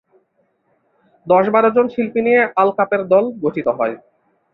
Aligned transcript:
দশ-বারোজন 1.27 1.85
শিল্পী 1.93 2.21
নিয়ে 2.21 2.41
আলকাপের 2.57 3.01
দল 3.11 3.25
গঠিত 3.43 3.67
হয়। 3.77 3.95